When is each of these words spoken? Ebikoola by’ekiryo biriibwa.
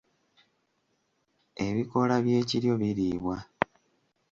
Ebikoola 1.65 2.15
by’ekiryo 2.23 2.73
biriibwa. 2.81 3.37